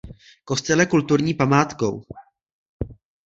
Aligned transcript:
Kostel 0.45 0.79
je 0.79 0.85
kulturní 0.85 1.33
památkou. 1.33 2.03